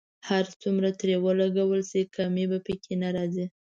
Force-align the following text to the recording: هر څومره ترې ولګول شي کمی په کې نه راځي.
هر 0.29 0.45
څومره 0.61 0.89
ترې 0.99 1.15
ولګول 1.25 1.81
شي 1.89 2.01
کمی 2.15 2.45
په 2.65 2.73
کې 2.83 2.93
نه 3.01 3.09
راځي. 3.15 3.45